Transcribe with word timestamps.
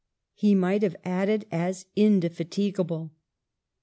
He 0.33 0.55
might 0.55 0.81
have 0.81 0.95
added 1.05 1.45
as 1.51 1.85
indefatigable. 1.95 3.11